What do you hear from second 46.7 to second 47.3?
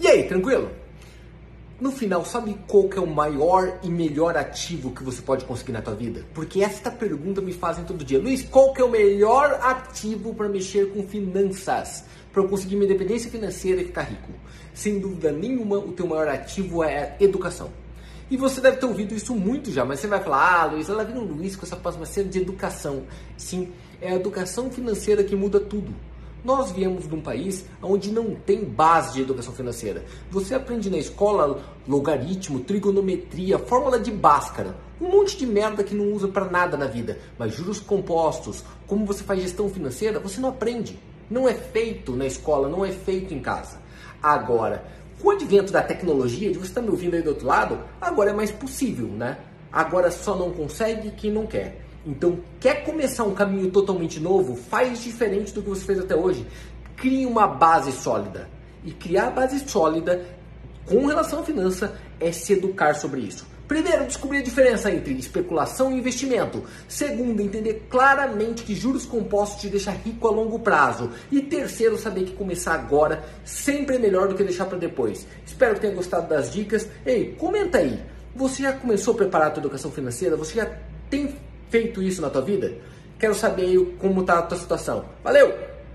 tá me ouvindo aí do